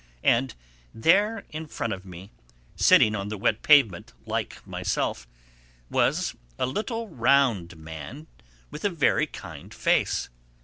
[0.23, 0.55] And
[0.95, 2.31] there in front of me,
[2.75, 5.27] sitting on the wet pavement like myself,
[5.91, 8.25] was a little round man
[8.71, 10.27] with a very kind face.